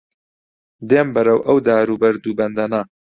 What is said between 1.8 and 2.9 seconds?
و بەرد و بەندەنە